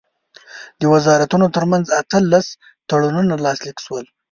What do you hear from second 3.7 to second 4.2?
شول.